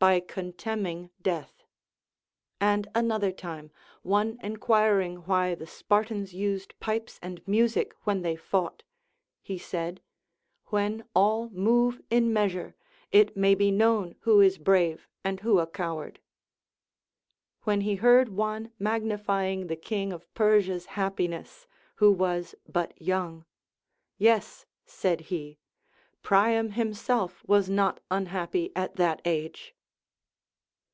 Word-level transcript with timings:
By 0.00 0.20
contemning 0.20 1.08
death. 1.22 1.62
And 2.60 2.88
another 2.94 3.32
time, 3.32 3.70
one 4.02 4.38
enquiring 4.42 5.16
why 5.24 5.54
the 5.54 5.66
Spartans 5.66 6.34
used 6.34 6.78
pipes 6.78 7.18
and 7.22 7.40
music 7.48 7.94
when 8.02 8.20
they 8.20 8.36
fought, 8.36 8.82
he 9.40 9.56
said, 9.56 10.02
When 10.66 11.04
all 11.14 11.48
move 11.48 12.02
in 12.10 12.34
measure, 12.34 12.76
it 13.12 13.34
may 13.34 13.54
be 13.54 13.70
known 13.70 14.16
who 14.28 14.42
is 14.42 14.58
brave 14.58 15.08
and 15.24 15.40
who 15.40 15.58
a 15.58 15.66
cow 15.66 15.96
ard. 15.96 16.20
When 17.62 17.80
he 17.80 17.94
heard 17.94 18.28
one 18.28 18.72
magnifying 18.78 19.68
the 19.68 19.76
king 19.76 20.12
of 20.12 20.30
Persia's 20.34 20.84
happiness, 20.84 21.66
who 21.94 22.12
was 22.12 22.54
but 22.68 22.92
young, 23.00 23.46
Yes, 24.18 24.66
said 24.84 25.22
he, 25.32 25.56
Priam 26.20 26.72
himself 26.72 27.42
was 27.48 27.70
not 27.70 28.00
unhappy 28.10 28.70
at 28.76 28.96
that 28.96 29.22
age. 29.24 29.70